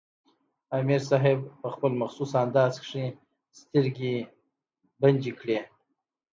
[0.77, 3.05] امیر صېب پۀ خپل مخصوص انداز کښې
[3.59, 4.15] سترګې
[4.99, 5.59] بنجې کړې